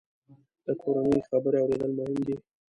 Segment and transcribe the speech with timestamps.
[0.65, 2.35] د کورنۍ خبرې اورېدل مهم دي.